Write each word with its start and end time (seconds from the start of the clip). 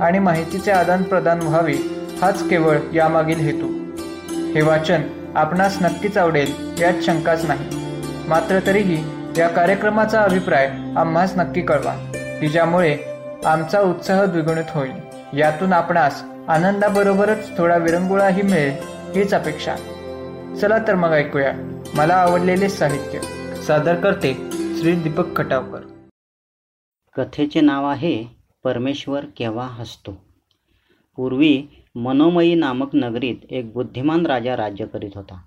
आणि 0.00 0.18
माहितीचे 0.18 0.70
आदानप्रदान 0.70 1.42
व्हावे 1.42 1.74
हाच 2.22 2.48
केवळ 2.48 2.78
यामागील 2.94 3.38
हेतू. 3.38 3.66
हे 4.54 4.62
वाचन 4.62 5.02
आपणास 5.34 5.82
नक्कीच 5.82 6.18
आवडेल 6.18 6.54
यात 6.78 6.94
शंकाच 7.02 7.44
नाही. 7.44 7.68
मात्र 8.28 8.58
तरीही 8.66 9.04
या 9.36 9.48
कार्यक्रमाचा 9.48 10.22
अभिप्राय 10.22 10.66
आम्हास 10.96 11.32
नक्की 11.36 11.62
कळवा 11.62 12.10
की 12.40 12.48
ज्यामुळे 12.48 12.98
आमचा 13.44 13.80
उत्साह 13.80 14.24
द्विगुणित 14.24 14.64
होईल. 14.70 14.92
यातून 15.38 15.72
आपणास 15.72 16.22
आनंदाबरोबरच 16.48 17.58
थोडा 17.58 17.76
विरंगुळाही 17.76 18.42
मिळेल 18.42 18.72
हीच 19.14 19.34
अपेक्षा. 19.34 19.76
चला 20.60 20.78
तर 20.78 20.94
मग 20.94 21.10
ऐकूया. 21.10 21.52
मला 21.94 22.14
आवडलेले 22.14 22.68
साहित्य. 22.68 23.18
सादर 23.62 23.94
करते 23.94 24.34
श्री 24.80 24.96
दीपक 24.96 25.36
खटावकर. 25.36 25.80
कथेचे 27.16 27.60
नाव 27.60 27.90
आहे 27.90 28.33
परमेश्वर 28.64 29.24
केव्हा 29.36 29.66
हसतो? 29.66 30.12
पूर्वी 31.16 31.62
मनोमयी 31.94 32.54
नामक 32.54 32.94
नगरीत 32.94 33.34
एक 33.50 33.72
बुद्धिमान 33.72 34.26
राजा 34.26 34.56
राज्य 34.56 34.86
करीत 34.86 35.10
होता. 35.14 35.42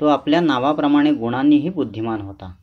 तो 0.00 0.06
आपल्या 0.06 0.40
नावाप्रमाणे 0.40 1.10
गुणांनीही 1.12 1.68
बुद्धिमान 1.68 2.20
होता. 2.20 2.54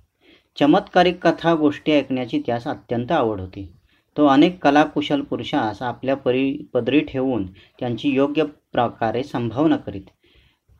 चमत्कारिक 0.59 1.27
कथा 1.27 1.55
गोष्टी 1.55 1.91
ऐकण्याची 1.91 2.41
त्यास 2.45 2.67
अत्यंत 2.67 3.11
आवड 3.11 3.39
होती. 3.39 3.71
तो 4.17 4.25
अनेक 4.25 4.63
कलाकुशल 4.63 5.21
पुरुषास 5.21 5.81
आपल्या 5.81 6.15
परी 6.15 6.57
पदरी 6.73 6.99
ठेवून 6.99 7.47
त्यांची 7.79 8.09
योग्य 8.09 8.43
प्रकारे 8.43 9.23
संभावना 9.23 9.77
करीत. 9.77 10.01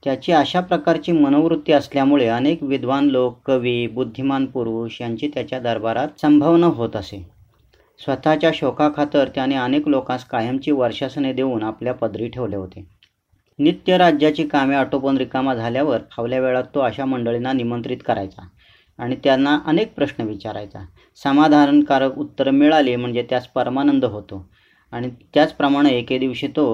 त्याची 0.04 0.32
अशा 0.32 0.60
प्रकारची 0.60 1.12
मनोवृत्ती 1.12 1.72
असल्यामुळे 1.72 2.28
अनेक 2.28 2.64
विद्वान 2.64 3.08
लोक 3.10 3.40
कवी 3.46 3.88
बुद्धिमान 3.88 4.46
पुरुष 4.46 5.02
यांची 5.02 5.28
त्याच्या 5.34 5.60
दरबारात 5.60 6.08
संभावना 6.22 6.68
होत 6.68 6.96
असे. 6.96 7.41
स्वतःच्या 8.02 8.52
शोकाखातर 8.54 9.30
त्याने 9.36 9.56
अनेक 9.56 9.88
लोकांस 9.88 10.24
कायमची 10.26 10.72
वर्षासने 10.72 11.34
देऊन 11.34 11.64
आपल्या 11.64 11.94
पदरी 11.94 12.28
ठेवले 12.28 12.56
होते. 12.56 12.86
नित्य 13.60 13.98
राज्याची 13.98 14.48
कामे 14.48 14.76
आटोपून 14.76 15.18
रिकामा 15.18 15.54
झाल्यावर 15.56 16.02
फावल्या 16.12 16.40
वेळात 16.40 16.64
तो 16.76 16.80
अशा 16.80 17.06
मंडळींना 17.06 17.54
निमंत्रित 17.54 17.98
करायचा 18.06 18.48
आणि 19.00 19.16
त्यांना 19.24 19.58
अनेक 19.66 19.94
प्रश्न 19.96 20.24
विचारायचा. 20.24 20.86
समाधानकारक 21.24 22.18
उत्तरं 22.18 22.52
मिळाली 22.52 22.96
म्हणजे 22.96 23.22
त्यास 23.30 23.48
परमानंद 23.48 24.06
होतो 24.06 24.46
आणि 24.94 25.10
त्याचप्रमाणे 25.34 25.90
एके 25.90 26.18
दिवशी 26.18 26.48
तो 26.48 26.66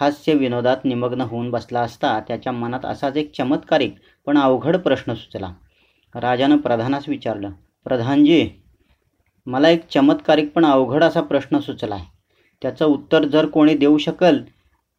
हास्य 0.00 0.34
विनोदात 0.34 0.84
निमग्न 0.84 1.20
होऊन 1.20 1.50
बसला 1.50 1.80
असता 1.80 2.18
त्याच्या 2.20 2.52
मनात 2.52 2.84
असाच 2.84 3.16
एक 3.16 3.32
चमत्कारिक 3.36 3.94
पण 4.26 4.38
अवघड 4.38 4.76
प्रश्न 4.76 5.14
सुचला. 5.14 5.52
राजानं 6.14 6.56
प्रधानास 6.56 7.08
विचारलं 7.08 7.50
प्रधानजी 7.86 8.48
मला 9.46 9.68
एक 9.68 9.86
चमत्कारिक 9.90 10.52
पण 10.52 10.64
अवघड 10.64 11.04
असा 11.04 11.20
प्रश्न 11.22 11.58
सुचला 11.58 11.94
आहे. 11.94 12.04
त्याचं 12.62 12.84
उत्तर 12.86 13.24
जर 13.24 13.46
कोणी 13.46 13.74
देऊ 13.74 13.98
शकल 13.98 14.40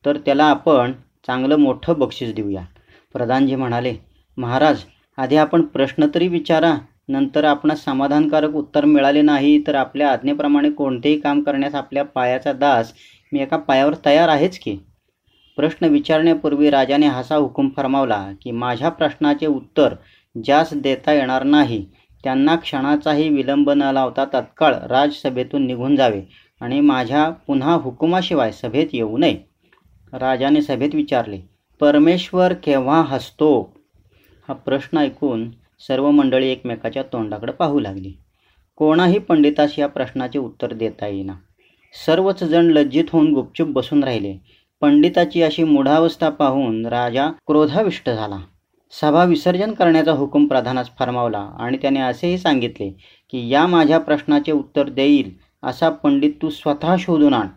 तर 0.06 0.18
त्याला 0.18 0.46
आपण 0.46 0.92
चांगलं 1.28 1.56
मोठं 1.56 2.00
बक्षीस 2.00 2.34
देऊया. 2.36 2.64
प्रधानजी 3.16 3.56
म्हणाले 3.56 3.94
महाराज 4.38 4.84
आधी 5.18 5.36
आपण 5.38 5.62
प्रश्न 5.66 6.06
तरी 6.16 6.28
विचारा 6.28 6.74
नंतर 7.10 7.44
आपणास 7.44 7.84
समाधानकारक 7.84 8.56
उत्तर 8.56 8.86
मिळाले 8.86 9.22
नाही 9.22 9.62
तर 9.68 9.76
आपल्या 9.76 10.12
आज्ञेप्रमाणे 10.12 10.70
कोणतेही 10.72 11.20
काम 11.20 11.42
करण्यास 11.44 11.76
आपल्या 11.76 12.04
पायाचा 12.06 12.54
दास 12.54 12.94
मी 13.32 13.40
एका 13.42 13.58
पायावर 13.58 13.94
तयार 14.06 14.30
आहेच 14.30 14.60
की? 14.60 14.76
प्रश्न 15.58 15.86
विचारण्यापूर्वी 15.86 16.70
राजाने 16.70 17.08
हसा 17.08 17.36
हुकूम 17.36 17.70
फरमावला 17.78 18.24
की 18.42 18.52
माझ्या 18.54 18.90
प्रश्नाचे 18.90 19.46
उत्तर 19.46 19.94
ज्यास 20.36 20.74
देता 20.74 21.14
येणार 21.14 21.44
नाही 21.44 21.86
त्यांना 22.28 22.56
क्षणाचाही 22.56 23.30
विलंब 23.30 23.70
न 23.70 23.82
लावता 23.82 24.26
तत्काळ 24.26 24.76
राजसभेतून 24.76 25.68
निघून 25.68 25.96
जावे 25.96 26.22
आणि 26.62 26.80
माझ्या 26.80 27.30
पुन्हा 27.30 27.74
हुकुमाशिवाय 27.74 28.52
सभेत 28.52 28.88
येऊ 28.94 29.18
नये. 29.18 29.38
राजाने 30.14 30.62
सभेत 30.62 30.90
विचारले 30.94 31.40
परमेश्वर 31.80 32.54
केव्हा 32.54 33.02
हसतो? 33.02 33.74
हा 34.48 34.54
प्रश्न 34.54 34.98
ऐकून 34.98 35.52
सर्व 35.88 36.12
मंडळी 36.12 36.48
एकमेकाच्या 36.48 37.04
तोंडाकडे 37.04 37.52
पाहू 37.52 37.80
लागली. 37.80 38.14
कोणाही 38.76 39.20
पंडितास 39.20 39.80
या 39.80 39.88
प्रश्नाचे 39.88 40.40
उत्तर 40.40 40.74
देता 40.74 41.08
येईना. 41.08 41.34
सर्वच 42.06 42.44
जण 42.44 42.66
लज्जित 42.66 43.06
होऊन 43.10 43.34
गुपचूप 43.34 43.68
बसून 43.68 44.04
राहिले. 44.04 44.36
पंडिताची 44.82 45.42
अशी 45.42 45.64
मूढावस्था 45.64 46.30
पाहून 46.30 46.86
राजा 46.86 47.30
क्रोधाविष्ट 47.48 48.10
झाला. 48.10 48.38
सभा 48.94 49.24
विसर्जन 49.24 49.72
करण्याचा 49.74 50.12
हुकूम 50.12 50.48
प्रधानास 50.48 50.90
फरमावला 51.00 51.40
आणि 51.60 51.78
त्याने 51.78 52.00
असेही 52.00 52.38
सांगितले 52.38 52.90
की 53.32 53.48
या 53.50 53.66
माझ्या 53.68 54.00
प्रश्नाचे 54.00 54.52
उत्तर 54.52 54.90
देईल 54.90 55.32
असा 55.64 55.90
पंडित 55.90 56.32
तू 56.42 56.50
स्वतः 56.50 56.96
शोधून 57.00 57.34
आण. 57.34 57.48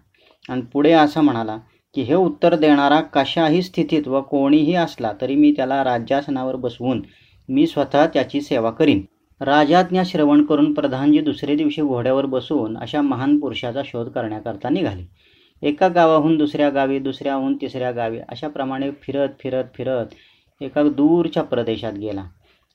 आणि 0.48 0.62
पुढे 0.72 0.92
असं 0.92 1.20
म्हणाला 1.20 1.56
की 1.94 2.02
हे 2.02 2.14
उत्तर 2.14 2.54
देणारा 2.54 3.00
कशाही 3.14 3.62
स्थितीत 3.62 4.08
व 4.08 4.20
कोणीही 4.20 4.74
असला 4.74 5.12
तरी 5.20 5.34
मी 5.34 5.52
त्याला 5.52 5.82
राज्यासनावर 5.84 6.56
बसवून 6.56 7.02
मी 7.48 7.66
स्वतः 7.66 8.06
त्याची 8.06 8.40
सेवा 8.40 8.70
करीन. 8.70 9.00
राजाज्ञा 9.40 10.02
श्रवण 10.06 10.44
करून 10.44 10.72
प्रधानजी 10.74 11.20
दुसरे 11.20 11.54
दिवशी 11.56 11.82
घोड्यावर 11.82 12.26
बसून 12.26 12.76
अशा 12.78 13.00
महान 13.00 13.38
पुरुषाचा 13.38 13.82
शोध 13.84 14.08
करण्याकरता 14.08 14.68
निघाले. 14.68 15.02
एका 15.62 15.88
गावाहून 15.88 16.36
दुसऱ्या 16.36 16.68
गावी 16.70 16.98
दुसऱ्याहून 16.98 17.56
तिसऱ्या 17.56 17.90
गावी 17.90 18.18
अशाप्रमाणे 18.28 18.90
फिरत 19.02 19.28
फिरत 19.42 19.64
फिरत 19.74 20.14
एका 20.60 20.82
दूरच्या 20.82 21.42
प्रदेशात 21.42 21.92
गेला. 21.92 22.24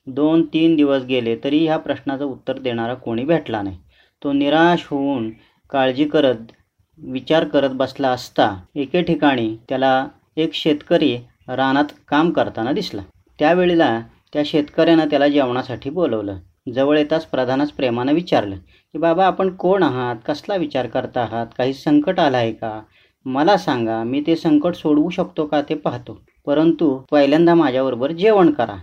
दोन 0.06 0.42
तीन 0.46 0.74
दिवस 0.76 1.02
गेले 1.02 1.36
तरी 1.44 1.64
ह्या 1.66 1.76
प्रश्नाचं 1.76 2.24
उत्तर 2.24 2.58
देणारा 2.58 2.94
कोणी 2.94 3.24
भेटला 3.24 3.62
नाही. 3.62 3.78
तो 4.22 4.32
निराश 4.32 4.86
होऊन 4.90 5.30
काळजी 5.70 6.04
करत 6.04 6.52
विचार 6.98 7.44
करत 7.44 7.70
बसला 7.70 8.08
असता 8.08 8.54
एके 8.74 9.02
ठिकाणी 9.02 9.56
त्याला 9.68 10.06
एक 10.36 10.54
शेतकरी 10.54 11.16
रानात 11.48 11.84
काम 12.08 12.30
करताना 12.30 12.72
दिसला. 12.72 13.02
त्यावेळेला 13.38 14.00
त्या 14.32 14.42
शेतकऱ्यानं 14.46 15.06
त्याला 15.10 15.28
जेवणासाठी 15.28 15.90
बोलवलं. 15.90 16.38
जवळ 16.74 16.98
येताच 16.98 17.26
प्रधानच 17.26 17.72
प्रेमानं 17.72 18.12
विचारलं 18.12 18.56
की 18.56 18.98
बाबा 18.98 19.26
आपण 19.26 19.54
कोण 19.54 19.82
आहात? 19.82 20.16
कसला 20.26 20.56
विचार 20.56 20.86
करता 20.86 21.20
आहात? 21.20 21.46
काही 21.58 21.74
संकट 21.74 22.20
आलं 22.20 22.36
आहे 22.36 22.52
का? 22.52 22.80
मला 23.26 23.56
सांगा 23.56 24.02
मी 24.04 24.20
ते 24.26 24.36
संकट 24.36 24.74
सोडवू 24.74 25.10
शकतो 25.10 25.46
का 25.46 25.62
ते 25.62 25.74
पाहतो. 25.74 26.18
परंतु 26.46 26.98
पहिल्यांदा 27.10 27.54
माझ्याबरोबर 27.54 28.12
जेवण 28.12 28.50
करा. 28.50 28.76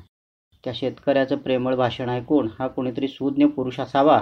त्या 0.63 0.73
शेतकऱ्याचं 0.75 1.37
प्रेमळ 1.37 1.75
भाषण 1.75 2.09
ऐकून 2.09 2.49
हा 2.59 2.67
कोणीतरी 2.67 3.07
सुज्ञ 3.07 3.45
पुरुष 3.45 3.79
असावा 3.79 4.21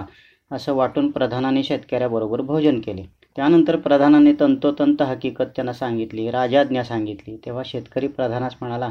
असं 0.50 0.74
वाटून 0.74 1.10
प्रधानाने 1.10 1.62
शेतकऱ्याबरोबर 1.62 2.40
भोजन 2.40 2.80
केले. 2.80 3.02
त्यानंतर 3.36 3.76
प्रधानाने 3.76 4.32
तंतोतंत 4.40 5.02
हकीकत 5.02 5.44
त्यांना 5.56 5.72
सांगितली 5.72 6.30
राजाज्ञा 6.30 6.84
सांगितली. 6.84 7.36
तेव्हा 7.36 7.62
शेतकरी 7.66 8.08
प्रधानास 8.08 8.56
म्हणाला 8.60 8.90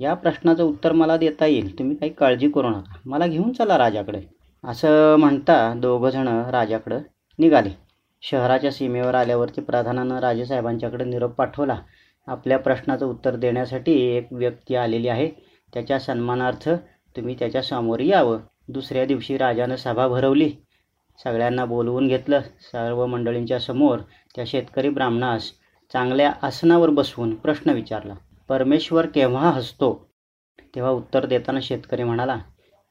या 0.00 0.14
प्रश्नाचं 0.14 0.64
उत्तर 0.64 0.92
मला 0.92 1.16
देता 1.16 1.46
येईल. 1.46 1.78
तुम्ही 1.78 1.96
काही 1.96 2.12
काळजी 2.12 2.48
करू 2.48 2.68
नका. 2.68 2.96
मला 3.06 3.26
घेऊन 3.26 3.52
चला 3.52 3.78
राजाकडे. 3.78 4.20
असं 4.64 5.16
म्हणता 5.16 5.74
दोघंजणं 5.76 6.50
राजाकडं 6.50 7.00
निघाले. 7.38 7.91
शहराच्या 8.22 8.70
सीमेवर 8.72 9.14
आल्यावरती 9.14 9.60
प्रधानानं 9.60 10.18
राजेसाहेबांच्याकडे 10.18 11.04
निरोप 11.04 11.30
पाठवला. 11.30 11.78
आपल्या 12.26 12.58
प्रश्नाचं 12.58 13.06
उत्तर 13.06 13.36
देण्यासाठी 13.36 14.00
एक 14.00 14.28
व्यक्ती 14.32 14.74
आलेली 14.74 15.08
आहे. 15.08 15.30
त्याच्या 15.74 15.98
सन्मानार्थ 15.98 16.68
तुम्ही 17.16 17.36
त्याच्यासमोर 17.38 18.00
यावं. 18.00 18.38
दुसऱ्या 18.68 19.04
दिवशी 19.04 19.38
राजानं 19.38 19.76
सभा 19.76 20.08
भरवली. 20.08 20.52
सगळ्यांना 21.24 21.64
बोलवून 21.64 22.08
घेतलं. 22.08 22.40
सर्व 22.40 23.06
मंडळींच्या 23.06 23.60
समोर 23.60 23.98
त्या 24.36 24.44
शेतकरी 24.46 24.88
ब्राह्मणास 24.88 25.50
चांगल्या 25.92 26.32
आसनावर 26.42 26.90
बसवून 26.90 27.34
प्रश्न 27.34 27.70
विचारला. 27.70 28.14
परमेश्वर 28.48 29.06
केव्हा 29.06 29.50
हसतो? 29.50 30.08
तेव्हा 30.74 30.92
उत्तर 30.92 31.26
देताना 31.26 31.60
शेतकरी 31.62 32.04
म्हणाला 32.04 32.38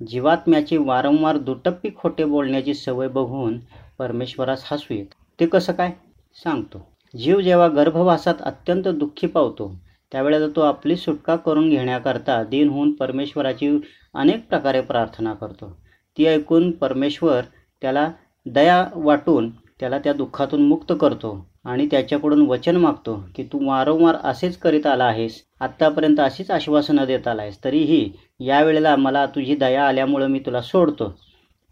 जीवात्म्याची 0.08 0.78
वारंवार 0.78 1.38
दुटप्पी 1.38 1.90
खोटे 1.96 2.26
बोलण्याची 2.26 2.74
सवय 2.74 3.08
बघून 3.08 3.60
परमेश्वरास 4.00 4.64
हसू 4.72 4.94
येत. 4.94 5.06
ते 5.42 5.46
कसं 5.48 5.74
काय? 5.74 5.92
सांगतो. 6.38 6.80
जीव 7.14 7.40
जेव्हा 7.42 7.68
गर्भवासात 7.68 8.42
अत्यंत 8.42 8.88
दुःखी 8.88 9.28
पावतो 9.28 9.72
त्यावेळेला 10.12 10.48
तो 10.48 10.62
आपली 10.62 10.96
सुटका 10.96 11.36
करून 11.36 11.70
घेण्याकरता 11.70 12.44
दिन 12.44 12.70
होऊन 12.70 12.92
परमेश्वराची 12.92 13.70
अनेक 14.14 14.48
प्रकारे 14.50 14.82
प्रार्थना 14.82 15.34
करतो. 15.34 15.70
ती 16.18 16.26
ऐकून 16.26 16.70
परमेश्वर 16.72 17.42
त्याला 17.82 18.08
दया 18.46 18.86
वाटून 18.96 19.50
त्याला 19.80 20.00
त्या 20.00 20.14
दुःखातून 20.14 20.68
मुक्त 20.68 20.94
करतो 21.02 21.34
आणि 21.66 21.88
त्याच्याकडून 21.92 22.46
वचन 22.48 22.76
मागतो 22.76 23.16
की 23.36 23.44
तू 23.44 23.66
वारंवार 23.68 24.16
असेच 24.24 24.58
करीत 24.58 24.86
आला 24.88 25.06
आहेस 25.06 25.42
आत्तापर्यंत 25.60 26.20
अशीच 26.20 26.52
आश्वासनं 26.52 27.06
देत 27.06 27.28
आला 27.28 27.42
आहेस 27.42 27.64
तरीही 27.64 28.10
यावेळेला 28.40 28.96
मला 28.96 29.26
तुझी 29.26 29.56
दया 29.56 29.88
आल्यामुळं 29.88 30.28
मी 30.28 30.40
तुला 30.40 30.62
सोडतो. 30.62 31.14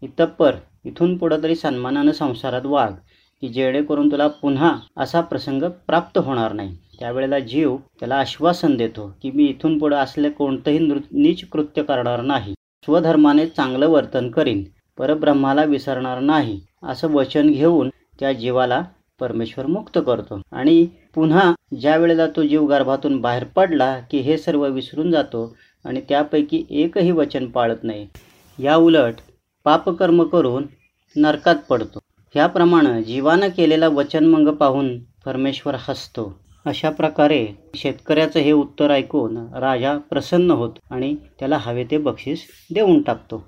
इतप्पर 0.02 0.56
इथून 0.84 1.16
पुढं 1.18 1.42
तरी 1.42 1.54
सन्मानानं 1.54 2.12
संसारात 2.12 2.66
वाघ 2.66 2.92
की 3.42 3.48
जेणेकरून 3.48 4.10
तुला 4.12 4.26
पुन्हा 4.42 4.72
असा 4.96 5.20
प्रसंग 5.20 5.62
प्राप्त 5.86 6.18
होणार 6.18 6.52
नाही. 6.52 6.76
त्यावेळेला 6.98 7.38
जीव 7.38 7.76
त्याला 8.00 8.16
आश्वासन 8.16 8.76
देतो 8.76 9.06
की 9.22 9.30
मी 9.30 9.44
इथून 9.44 9.78
पुढं 9.78 9.96
असले 9.96 10.30
कोणतंही 10.30 10.78
नृ 10.78 10.98
नीच 11.12 11.44
कृत्य 11.52 11.82
करणार 11.82 12.20
नाही. 12.22 12.54
स्वधर्माने 12.84 13.46
चांगलं 13.46 13.88
वर्तन 13.88 14.28
करीन 14.30 14.62
परब्रह्माला 14.98 15.64
विसरणार 15.64 16.20
नाही 16.20 16.60
असं 16.82 17.12
वचन 17.12 17.50
घेऊन 17.50 17.88
त्या 18.20 18.32
जीवाला 18.32 18.82
परमेश्वर 19.20 19.66
मुक्त 19.66 19.98
करतो. 19.98 20.40
आणि 20.52 20.84
पुन्हा 21.14 21.52
ज्या 21.80 21.96
वेळेला 21.96 22.26
तो 22.26 22.42
जीव 22.42 22.66
गर्भातून 22.66 23.20
बाहेर 23.20 23.44
पडला 23.56 23.94
की 24.10 24.18
हे 24.18 24.36
सर्व 24.38 24.66
विसरून 24.66 25.10
जातो 25.10 25.44
आणि 25.84 26.00
त्यापैकी 26.08 26.64
एकही 26.82 27.10
वचन 27.10 27.46
पाळत 27.46 27.84
नाही 27.84 28.06
या 28.58 28.76
उलट 28.76 29.20
पापकर्म 29.66 30.22
करून 30.24 30.66
नरकात 31.16 31.56
पडतो. 31.68 31.99
ह्याप्रमाणे 32.34 33.02
जीवानं 33.02 33.48
केलेला 33.48 33.88
वचनमंग 33.88 34.48
पाहून 34.48 34.98
परमेश्वर 34.98 35.76
हसतो. 35.78 36.40
अशा 36.64 36.90
प्रकारे 36.90 37.46
शेतकऱ्याचं 37.74 38.40
हे 38.40 38.52
उत्तर 38.52 38.90
ऐकून 38.90 39.36
राजा 39.36 39.98
प्रसन्न 39.98 40.50
होत 40.50 40.70
आणि 40.90 41.16
त्याला 41.38 41.58
हवे 41.58 41.84
ते 41.90 41.98
बक्षीस 41.98 42.42
देऊन 42.74 43.02
टाकतो. 43.02 43.46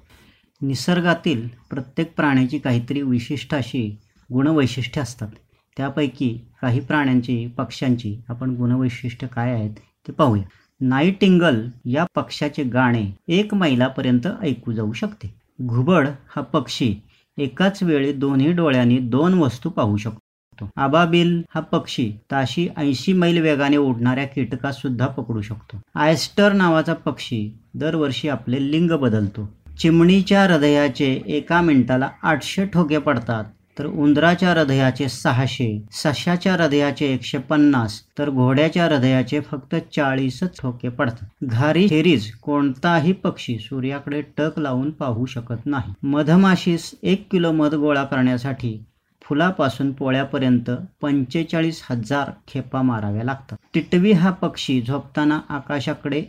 निसर्गातील 0.62 1.48
प्रत्येक 1.70 2.14
प्राण्याची 2.16 2.58
काहीतरी 2.58 3.02
विशिष्ट 3.02 3.54
अशी 3.54 3.96
गुणवैशिष्ट्य 4.32 5.00
असतात. 5.00 5.28
त्यापैकी 5.76 6.38
काही 6.62 6.80
प्राण्यांची 6.80 7.46
पक्ष्यांची 7.46 8.16
आपण 8.28 8.50
गुणवैशिष्ट्य 8.50 9.26
काय 9.26 9.52
आहेत 9.52 9.70
ते 10.08 10.12
पाहूया. 10.12 10.44
नाईटिंगल 10.80 11.60
या 11.84 12.04
पक्षाचे 12.14 12.62
गाणे 12.62 13.06
एक 13.28 13.54
मैलापर्यंत 13.54 14.26
ऐकू 14.42 14.72
जाऊ 14.72 14.92
शकते. 14.92 15.34
घुबड 15.62 16.08
हा 16.36 16.42
पक्षी 16.42 16.94
एकाच 17.38 17.82
वेळी 17.82 18.12
दोन्ही 18.12 18.52
डोळ्यांनी 18.52 18.98
दोन 18.98 19.34
वस्तू 19.34 19.70
पाहू 19.70 19.96
शकतो. 19.96 20.68
आबाबिल 20.76 21.42
हा 21.54 21.60
पक्षी 21.60 22.12
ताशी 22.30 22.68
ऐंशी 22.76 23.12
मैल 23.12 23.40
वेगाने 23.40 23.76
उडणाऱ्या 23.76 24.24
कीटकास 24.24 24.82
सुद्धा 24.82 25.06
पकडू 25.06 25.40
शकतो. 25.40 25.80
आयस्टर 25.94 26.52
नावाचा 26.52 26.94
पक्षी 26.94 27.58
दरवर्षी 27.74 28.28
आपले 28.28 28.70
लिंग 28.72 28.90
बदलतो. 28.90 29.48
चिमणीच्या 29.78 30.44
हृदयाचे 30.44 31.22
एका 31.26 31.60
मिनिटाला 31.60 32.08
आठशे 32.22 32.66
ठोके 32.66 32.98
पडतात. 32.98 33.44
तर 33.76 33.86
उंदराच्या 33.86 34.50
हृदयाचे 34.50 35.08
सहाशे 35.08 35.68
सश्याच्या 35.92 36.52
हृदयाचे 36.54 37.06
एकशे 37.06 37.38
पन्नास 37.38 38.00
तर 38.18 38.30
घोड्याच्या 38.30 38.84
हृदयाचे 38.84 39.40
फक्त 39.40 39.74
चाळीसच 39.96 40.60
ठोके 40.60 40.88
पडतात. 40.88 41.26
घारी 41.44 41.84
हेरीज 41.84 42.30
कोणताही 42.42 43.12
पक्षी 43.12 43.58
सूर्याकडे 43.58 44.20
टक 44.38 44.58
लावून 44.58 44.90
पाहू 44.90 45.26
शकत 45.26 45.66
नाही. 45.66 45.92
मधमाशीस 46.02 46.90
एक 47.02 47.26
किलो 47.30 47.52
मध 47.52 47.74
गोळा 47.74 48.04
करण्यासाठी 48.04 48.78
फुलापासून 49.22 49.92
पोळ्यापर्यंत 49.92 50.70
पंचेचाळीस 51.00 51.82
हजार 51.90 52.30
खेपा 52.48 52.82
माराव्या 52.82 53.24
लागतात. 53.24 53.56
टिटवी 53.74 54.12
हा 54.12 54.30
पक्षी 54.30 54.80
झोपताना 54.80 55.40
आकाशाकडे 55.48 56.22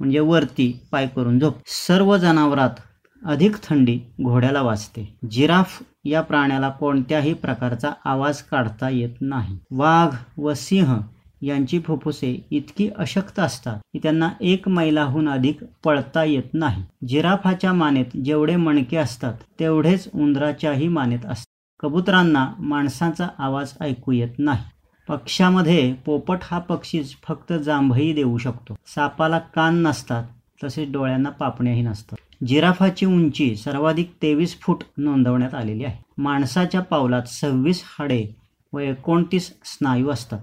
म्हणजे 0.00 0.20
वरती 0.20 0.72
पाय 0.90 1.06
करून 1.06 1.38
झोप. 1.38 1.58
सर्व 1.66 2.16
जनावरात 2.16 2.80
अधिक 3.26 3.56
थंडी 3.62 3.98
घोड्याला 4.22 4.62
वाजते. 4.62 5.16
जिराफ 5.30 5.82
या 6.04 6.20
प्राण्याला 6.20 6.68
कोणत्याही 6.68 7.34
प्रकारचा 7.34 7.92
आवाज 8.04 8.42
काढता 8.42 8.88
येत 8.88 9.10
नाही. 9.20 9.58
वाघ 9.70 10.40
व 10.40 10.54
सिंह 10.54 11.00
यांची 11.42 11.80
फुफ्फुसे 11.80 12.46
इतकी 12.50 12.90
अशक्त 12.98 13.38
असतात 13.38 13.80
की 13.92 13.98
त्यांना 14.02 14.30
एक 14.40 14.68
मैलाहून 14.68 15.28
अधिक 15.28 15.58
पळता 15.84 16.24
येत 16.24 16.54
नाही. 16.54 16.82
जिराफाच्या 17.08 17.72
मानेत 17.72 18.16
जेवढे 18.24 18.56
मणके 18.56 18.96
असतात 18.96 19.34
तेवढेच 19.60 20.08
उंदराच्याही 20.14 20.88
मानेत 20.88 21.26
असतात. 21.26 21.78
कबुतरांना 21.80 22.52
माणसाचा 22.58 23.28
आवाज 23.38 23.72
ऐकू 23.80 24.12
येत 24.12 24.38
नाही. 24.38 24.62
पक्ष्यामध्ये 25.08 25.92
पोपट 25.92 26.38
हा 26.42 26.58
पक्षीच 26.58 27.14
फक्त 27.28 27.52
जांभई 27.52 28.12
देऊ 28.12 28.38
शकतो. 28.38 28.74
सापाला 28.86 29.38
कान 29.38 29.82
नसतात 29.82 30.24
तसेच 30.64 30.92
डोळ्यांना 30.92 31.30
पापण्याही 31.30 31.82
नसतात. 31.82 32.16
जिराफाची 32.46 33.06
उंची 33.06 33.54
सर्वाधिक 33.56 34.12
तेवीस 34.22 34.60
फूट 34.60 34.82
नोंदवण्यात 34.98 35.54
आलेली 35.54 35.84
आहे. 35.84 36.02
माणसाच्या 36.18 36.80
पावलात 36.80 37.28
सव्वीस 37.28 37.82
हाडे 37.84 38.26
व 38.72 38.78
एकोणतीस 38.78 39.52
स्नायू 39.64 40.08
असतात. 40.08 40.40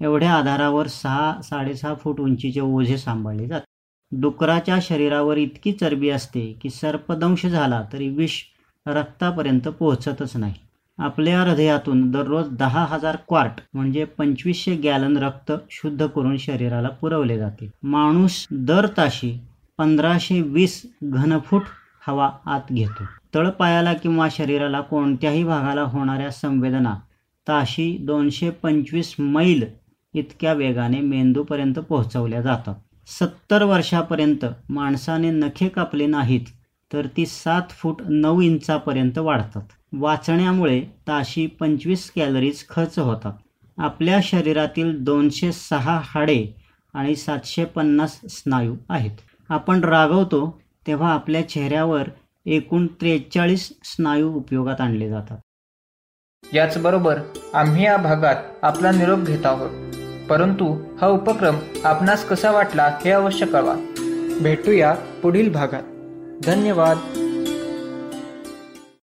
एवढ्या 0.00 0.32
आधारावर 0.32 0.86
सहा 0.86 1.40
साडेसहा 1.42 1.94
फूट 1.94 2.20
उंचीचे 2.20 2.60
ओझे 2.60 2.98
सांभाळले 2.98 3.46
जातात. 3.46 3.66
डुकराच्या 4.12 4.78
शरीरावर 4.82 5.36
इतकी 5.36 5.72
चरबी 5.72 6.08
असते 6.10 6.58
की 6.62 6.70
सर्पदंश 6.70 7.46
झाला 7.46 7.82
तरी 7.92 8.08
विष 8.08 8.40
रक्तापर्यंत 8.86 9.68
पोहोचतच 9.68 10.36
नाही. 10.36 10.54
आपल्या 10.98 11.42
हृदयातून 11.42 12.10
दररोज 12.10 12.48
दहा 12.50 12.84
हजार 12.84 13.16
क्वार्ट 13.28 13.60
म्हणजे 13.74 14.04
पंचवीसशे 14.04 14.74
गॅलन 14.76 15.16
रक्त 15.16 15.52
शुद्ध 15.70 16.06
करून 16.06 16.36
शरीराला 16.36 16.88
पुरवले 16.88 17.38
जाते. 17.38 17.70
माणूस 17.82 18.46
दर 18.50 18.86
ताशी 18.96 19.38
पंधराशे 19.80 20.40
वीस 20.40 20.82
घनफूट 21.02 21.62
हवा 22.06 22.30
आत 22.46 22.60
घेतो. 22.72 23.04
तळपायाला 23.34 23.92
किंवा 23.92 24.28
शरीराला 24.30 24.80
कोणत्याही 24.80 25.44
भागाला 25.44 25.82
होणाऱ्या 25.82 26.30
संवेदना 26.30 26.94
ताशी 27.48 27.96
दोनशे 28.00 28.50
पंचवीस 28.50 29.14
मैल 29.18 29.64
इतक्या 30.14 30.52
वेगाने 30.52 31.00
मेंदूपर्यंत 31.00 31.78
पोहोचवल्या 31.78 32.40
जातात. 32.40 32.74
सत्तर 33.06 33.62
वर्षापर्यंत 33.62 34.44
माणसाने 34.68 35.30
नखे 35.30 35.68
कापले 35.68 36.06
नाहीत 36.06 36.46
तर 36.92 37.06
ती 37.16 37.26
सात 37.26 37.70
फूट 37.70 38.02
नऊ 38.08 38.40
इंचापर्यंत 38.40 39.18
वाढतात. 39.18 39.62
वाचण्यामुळे 39.92 40.80
ताशी 41.08 41.46
पंचवीस 41.46 42.10
कॅलरीज 42.10 42.64
खर्च 42.68 42.98
होतात. 42.98 43.32
आपल्या 43.78 44.20
शरीरातील 44.22 45.04
दोनशे 45.04 45.52
सहा 45.52 46.00
हाडे 46.04 46.46
आणि 46.94 47.16
सातशे 47.16 47.64
पन्नास 47.64 48.20
स्नायू 48.28 48.76
आहेत. 48.88 49.16
आपण 49.50 49.84
रागवतो 49.84 50.60
तेव्हा 50.86 51.14
आपल्या 51.14 51.48
चेहऱ्यावर 51.48 52.02
एकूण 52.46 52.86
त्रेचाळीस 52.86 53.72
स्नायू 53.84 54.32
उपयोगात 54.32 54.80
आणले 54.80 55.08
जातात. 55.08 55.38
याचबरोबर 56.54 57.20
आम्ही 57.54 57.84
या 57.84 57.96
भागात 57.96 58.36
आपला 58.62 58.90
निरोप 58.90 59.18
घेत 59.18 59.46
आहोत. 59.46 59.70
परंतु 60.26 60.78
हा 61.00 61.06
उपक्रम 61.06 61.58
आपणास 61.84 62.28
कसा 62.28 62.50
वाटला 62.50 62.98
हे 63.04 63.10
अवश्य 63.10 63.46
कळवा. 63.46 63.74
भेटूया 64.40 64.94
पुढील 65.22 65.52
भागात. 65.52 65.82
धन्यवाद. 66.44 67.19